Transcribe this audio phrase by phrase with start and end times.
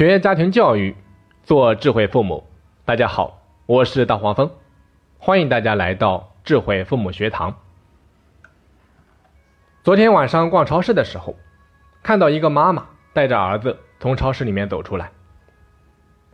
[0.00, 0.96] 学家庭教育，
[1.42, 2.42] 做智慧父母。
[2.86, 4.50] 大家好，我是大黄蜂，
[5.18, 7.54] 欢迎大家来到智慧父母学堂。
[9.84, 11.36] 昨天晚上逛超市的时候，
[12.02, 15.12] 看到一个妈妈带着儿子从超市里面走出来。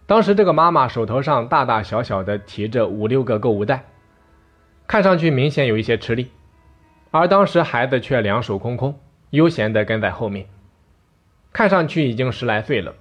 [0.07, 3.85] 当时这个妈妈手头上大大小小的提着五六个购物袋，
[4.87, 6.31] 看上去明显有一些吃力，
[7.11, 8.97] 而当时孩子却两手空空，
[9.31, 10.47] 悠闲的跟在后面，
[11.53, 12.95] 看上去已经十来岁了。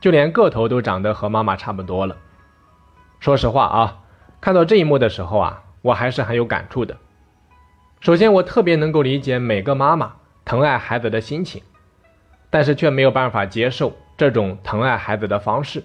[0.00, 2.16] 就连个头都长得和妈妈差不多了。
[3.18, 3.98] 说实话啊，
[4.40, 6.96] 看到这一幕的时候啊，我还是很有感触的。
[8.00, 10.14] 首先，我特别能够理解每个妈妈
[10.44, 11.62] 疼爱孩子的心情，
[12.48, 15.84] 但是却没有办法接受这种疼爱孩子的方式。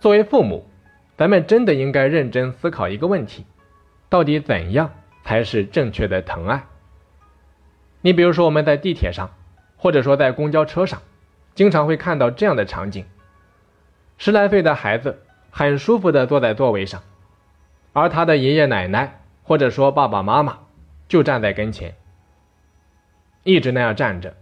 [0.00, 0.66] 作为父母，
[1.18, 3.44] 咱们真的应该认真思考一个问题：
[4.08, 4.90] 到底怎样
[5.24, 6.64] 才是正确的疼爱？
[8.00, 9.28] 你比如说，我们在地铁上，
[9.76, 11.02] 或者说在公交车上。
[11.54, 13.04] 经常会看到这样的场景：
[14.18, 17.00] 十来岁的孩子很舒服地坐在座位上，
[17.92, 20.58] 而他的爷爷奶奶或者说爸爸妈妈
[21.06, 21.94] 就站在跟前，
[23.44, 24.34] 一直那样站着，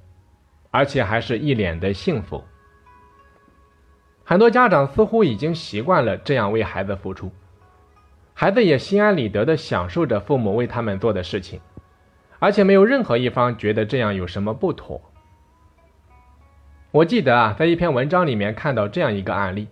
[0.70, 2.42] 而且还是一脸的幸福。
[4.24, 7.30] 很多家长似乎已经习惯了这样为孩子付出，
[8.33, 11.60] 孩子也心安理得地享受着父母为他们做的事情，
[12.38, 15.11] 而且没有任何一方觉得这样有什么不妥。
[16.92, 19.66] 我记得啊，在一篇文章里面看到这样一个案例：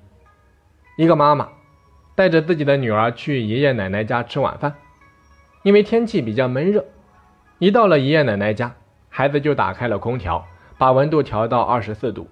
[0.96, 1.50] 一个妈妈
[2.14, 4.76] 带着自己的女儿去爷爷奶奶家吃晚饭，
[5.62, 6.86] 因为天气比较闷热，
[7.58, 8.74] 一到了爷爷奶奶家，
[9.10, 10.46] 孩子就打开了空调，
[10.78, 12.26] 把温度调到二十四度。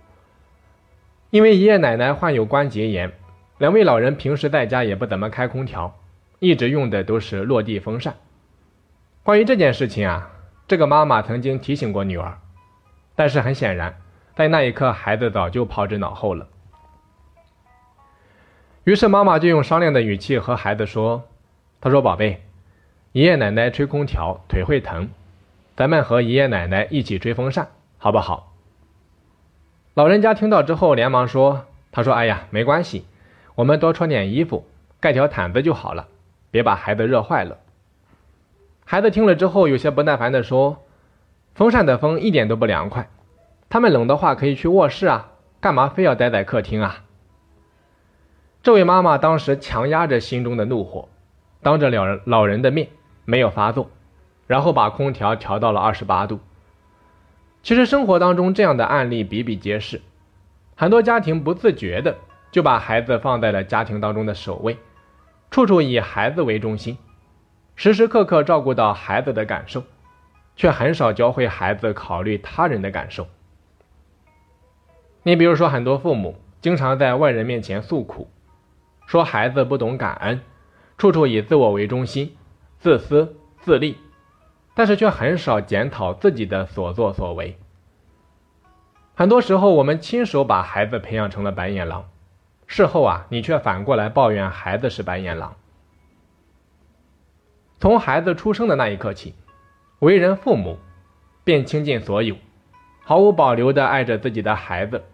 [1.28, 3.12] 因为爷爷奶奶患有关节炎，
[3.58, 5.98] 两位老人平时在家也不怎么开空调，
[6.38, 8.14] 一直用的都是落地风扇。
[9.22, 10.30] 关于这件事情啊，
[10.66, 12.38] 这个妈妈曾经提醒过女儿，
[13.14, 13.94] 但是很显然。
[14.38, 16.46] 在那一刻，孩子早就抛之脑后了。
[18.84, 21.24] 于是妈妈就用商量的语气和孩子说
[21.82, 22.44] ：“他说，宝贝，
[23.10, 25.10] 爷爷奶奶吹空调腿会疼，
[25.74, 27.66] 咱们和爷爷奶奶一起吹风扇，
[27.98, 28.52] 好不好？”
[29.94, 33.06] 老人家听到之后连忙说：“他说，哎呀，没关系，
[33.56, 34.64] 我们多穿点衣服，
[35.00, 36.06] 盖条毯子就好了，
[36.52, 37.58] 别把孩子热坏了。”
[38.86, 40.84] 孩子听了之后有些不耐烦地说
[41.56, 43.10] ：“风扇的风一点都不凉快。”
[43.70, 45.28] 他们冷的话可以去卧室啊，
[45.60, 47.04] 干嘛非要待在客厅啊？
[48.62, 51.08] 这位妈妈当时强压着心中的怒火，
[51.62, 52.88] 当着老人老人的面
[53.24, 53.90] 没有发作，
[54.46, 56.40] 然后把空调调到了二十八度。
[57.62, 60.00] 其实生活当中这样的案例比比皆是，
[60.74, 62.16] 很多家庭不自觉的
[62.50, 64.78] 就把孩子放在了家庭当中的首位，
[65.50, 66.96] 处处以孩子为中心，
[67.76, 69.82] 时时刻刻照顾到孩子的感受，
[70.56, 73.26] 却很少教会孩子考虑他人的感受。
[75.28, 78.30] 你比如说，很多父母经常在外人面前诉苦，
[79.06, 80.40] 说孩子不懂感恩，
[80.96, 82.34] 处处以自我为中心，
[82.78, 83.98] 自私自利，
[84.74, 87.58] 但是却很少检讨自己的所作所为。
[89.14, 92.08] 很多时候，我们亲手把孩子培养成了白眼狼，
[92.66, 95.56] 事后啊，你却反过来抱怨孩子是白眼狼。
[97.78, 99.34] 从孩子出生的那一刻起，
[99.98, 100.78] 为人父母
[101.44, 102.34] 便倾尽所有，
[103.04, 105.04] 毫无保留地爱着自己的孩子。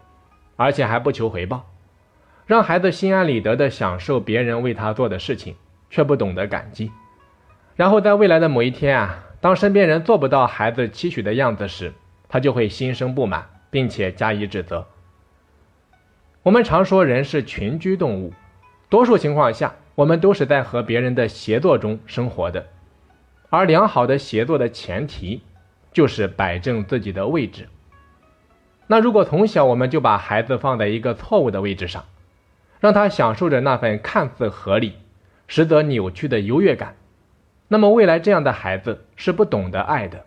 [0.55, 1.69] 而且还不求回报，
[2.45, 5.55] 让孩子心安理得地享受别人为他做的事情，
[5.89, 6.91] 却不懂得感激。
[7.75, 11.93] 然后在未来的某一天啊，当身边人做不到孩子期许的样子时，
[12.29, 14.87] 他就会心生不满，并且加以指责。
[16.43, 18.33] 我们常说人是群居动物，
[18.89, 22.65] 多数情况下，我们都是在和别人的协作中生活的。
[23.49, 25.41] 而良好的协作的前提，
[25.91, 27.67] 就是摆正自己的位置。
[28.87, 32.05] 那如果从小我们就把孩子放在一个错误的位置上，
[32.79, 34.95] 让他享受着那份看似合理，
[35.47, 36.95] 实则扭曲的优越感，
[37.67, 40.25] 那么未来这样的孩子是不懂得爱的。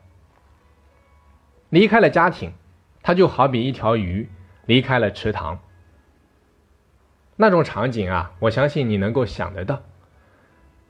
[1.68, 2.52] 离开了家庭，
[3.02, 4.28] 他就好比一条鱼
[4.66, 5.60] 离开了池塘。
[7.36, 9.82] 那种场景啊，我相信你能够想得到。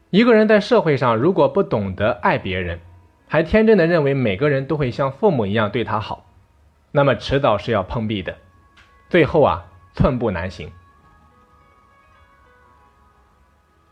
[0.09, 2.81] 一个人在社会上如果不懂得爱别人，
[3.27, 6.25] 还天真的认为每个人都会像父母一样对他好。
[6.91, 8.37] 那么迟早是要碰壁的，
[9.09, 10.73] 最后啊，寸步难行。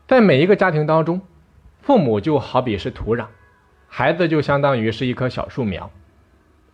[0.07, 1.21] 在每一个家庭当中，
[1.81, 3.27] 父母就好比是土壤，
[3.87, 5.91] 孩子就相当于是一棵小树苗。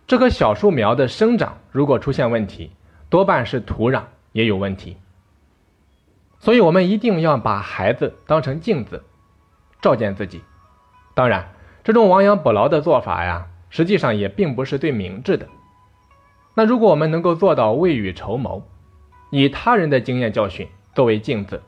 [0.06, 2.70] 这棵小树苗的生长如果出现问题，
[3.08, 4.96] 多半是土壤也有问题。
[6.38, 9.02] 所以，我们一定要把孩子当成镜子，
[9.80, 10.42] 照见自己。
[11.14, 15.48] 当然，这种亡羊补牢的做法呀，实际上也并不是最明智的。
[16.54, 18.62] 那如果我们能够做到未雨绸缪，
[19.30, 21.60] 以他人的经验教训作为镜子，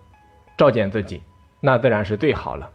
[0.57, 1.23] 照见自己，
[1.61, 2.71] 那自然是最好了。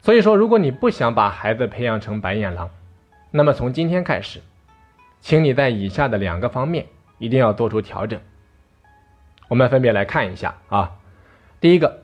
[0.00, 2.70] 所以说，如果你不想把孩子培养成白眼狼，
[3.30, 4.40] 那么从今天开始，
[5.20, 6.86] 请你在以下的两个方面
[7.18, 8.20] 一定要做出调整。
[9.48, 10.92] 我们分别来看一下啊。
[11.60, 12.02] 第一个，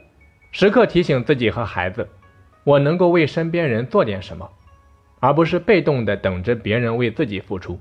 [0.50, 2.08] 时刻提醒自己和孩子，
[2.64, 4.50] 我能够为身边人做点什么，
[5.20, 7.78] 而不是被动的等着别人为自己付出。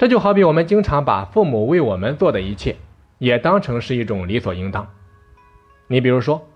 [0.00, 2.76] 这就好比我们经常把父母为我们做的一切，
[3.18, 4.88] 也当成是一种理所应当。
[5.88, 6.48] 你比如说，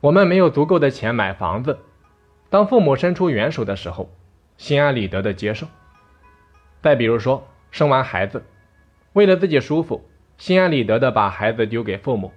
[0.00, 1.80] 我们没有足够的钱买房子，
[2.48, 4.08] 当父母伸出援手的时候，
[4.56, 5.66] 心安理得的接受。
[6.80, 8.46] 再比如说，生完孩子，
[9.12, 10.02] 为了自己舒服，
[10.38, 12.32] 心安理得的把孩子丢给父母。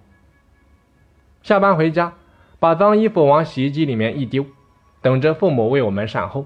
[1.42, 2.16] 下班回家，
[2.60, 4.45] 把脏衣服往洗衣机里面一丢，
[5.01, 6.45] 等着父母为我们善后。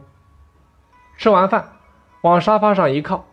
[1.17, 1.69] 吃完饭，
[2.21, 3.25] 往沙发上一靠。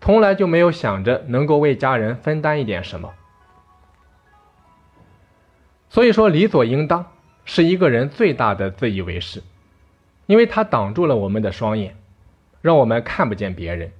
[0.00, 3.12] 从来就没有想着能够为家人分担一点什么，
[5.88, 7.12] 所以说理所应当
[7.44, 9.42] 是一个人最大的自以为是，
[10.26, 11.96] 因为他挡住了我们的双眼，
[12.62, 13.92] 让我们看不见别人，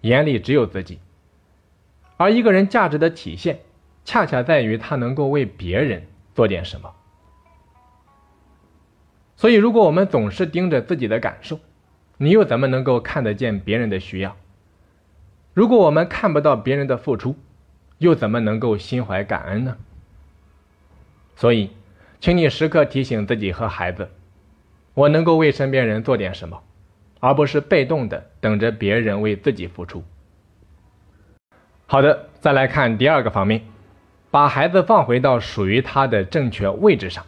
[0.00, 0.98] 眼里只有自己。
[2.16, 3.60] 而一个人价值的体现，
[4.04, 6.92] 恰恰在于他能够为别人做点什么。
[9.36, 11.58] 所以，如果我们总是盯着自己的感受，
[12.16, 14.36] 你又怎么能够看得见别人的需要？
[15.54, 17.36] 如果我们看不到别人的付出，
[17.98, 19.76] 又怎么能够心怀感恩呢？
[21.36, 21.70] 所以，
[22.20, 24.10] 请你时刻提醒自己和孩子：
[24.94, 26.60] 我能够为身边人做点什么，
[27.20, 30.02] 而不是被动的等着别人为自己付出。
[31.86, 33.62] 好的，再来看第二个方面，
[34.32, 37.24] 把孩子放回到属于他的正确位置上。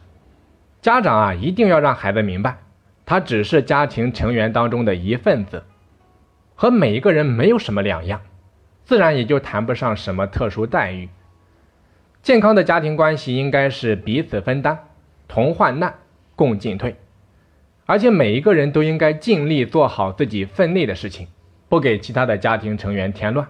[0.83, 2.59] 家长啊，一定要让孩子明白，
[3.05, 5.63] 他只是家庭成员当中的一份子。
[6.57, 8.23] 和每一个人没有什么两样，
[8.85, 11.11] 自然也就谈不上什么特殊待遇。
[12.23, 14.89] 健康的家庭关系应该是彼此分担，
[15.29, 15.95] 同患难，
[16.35, 16.97] 共进退，
[17.85, 21.29] 而且每一个人都应该尽力做好自己分内的事情，
[21.69, 23.47] 不给其他的家庭成员添乱。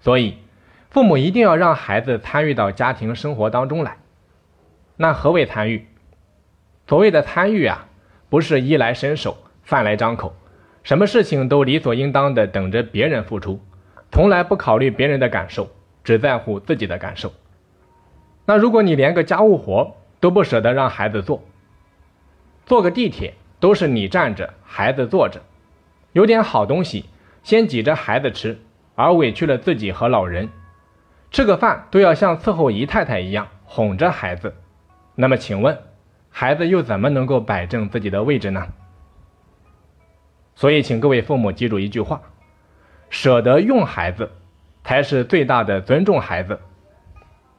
[0.00, 0.36] 所以，
[0.90, 3.96] 父母一定要让孩子参与到家庭生活当中来。
[4.96, 5.86] 那何为参与？
[6.86, 7.88] 所谓的参与啊，
[8.28, 10.36] 不是衣来伸手，饭来张口。
[10.88, 13.60] 什么事情都理所应当的等着别人付出，
[14.10, 15.68] 从来不考虑别人的感受，
[16.02, 17.30] 只在乎自己的感受。
[18.46, 21.42] 那如果你连个家务活都不舍得让孩子做，
[22.64, 25.42] 坐个地铁都是你站着，孩子坐着，
[26.14, 27.04] 有点好东西
[27.42, 28.58] 先挤着孩子吃，
[28.94, 30.48] 而委屈了自己和老人，
[31.30, 34.54] 吃个饭都要像伺候姨太太一样哄着孩子，
[35.14, 35.76] 那么请问，
[36.30, 38.68] 孩子又怎么能够摆正自己的位置呢？
[40.58, 42.20] 所以，请各位父母记住一句话：
[43.10, 44.28] 舍得用孩子，
[44.82, 46.58] 才是最大的尊重孩子。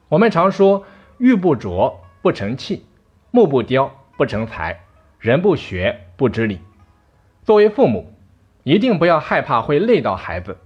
[0.10, 0.84] 我们常说
[1.18, 2.86] “玉不琢不成器，
[3.32, 4.82] 木不雕不成材，
[5.18, 6.60] 人不学不知礼”。
[7.42, 8.14] 作为父母，
[8.64, 10.58] 一定不要害怕会累到孩子，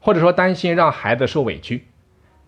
[0.00, 1.86] 或者说担心让孩子受委屈。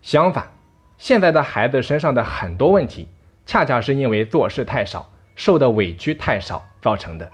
[0.01, 0.51] 相反，
[0.97, 3.07] 现在的孩子身上的很多问题，
[3.45, 7.31] 恰恰是因为做事太少，受的委屈太少造成的。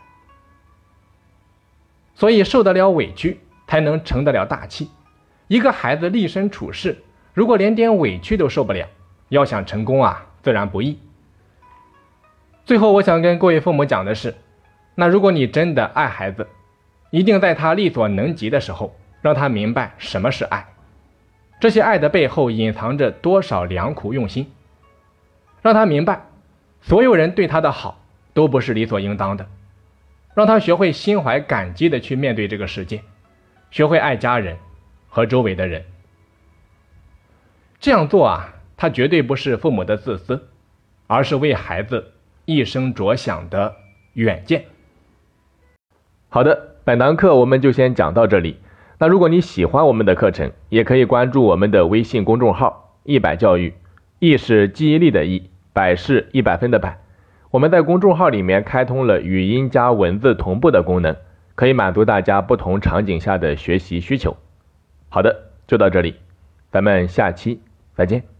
[2.15, 4.89] 所以受得了委屈，才能成得了大器。
[5.47, 7.03] 一个孩子立身处世，
[7.33, 8.87] 如果连点委屈都受不了，
[9.29, 10.97] 要想成功啊，自然不易。
[12.65, 14.33] 最后，我想跟各位父母讲的是，
[14.95, 16.47] 那如果你真的爱孩子，
[17.11, 20.65] 一定在他力所能及的时候，让他明白什么是爱。
[21.59, 24.51] 这些爱的背后隐藏着多少良苦用心，
[25.61, 26.25] 让他明白，
[26.81, 28.01] 所有人对他的好
[28.33, 29.47] 都不是理所应当的。
[30.35, 33.01] 让他学会心怀感激的去面对这个世界，
[33.71, 34.57] 学会爱家人
[35.07, 35.85] 和周围的人。
[37.79, 40.49] 这样做啊，他绝对不是父母的自私，
[41.07, 42.11] 而是为孩子
[42.43, 43.75] 一生着想的
[44.13, 44.65] 远见。
[46.27, 48.57] 好的，本堂课我们就先讲到这里。
[48.97, 53.73] 那如果你喜欢我们的课程，也可以关注我们的微信公众号“一百教育
[54.19, 56.99] ”，“一”是记忆力的“一”，“百”是一百分的“百”。
[57.55, 61.15] 我们在公众号里面开通了语音加文字同步的功能，
[61.55, 64.35] 可以满足大家不同场景下的学习需求。
[65.07, 66.15] 好的，就到这里，
[66.69, 67.61] 咱们下期
[67.93, 68.34] 再见。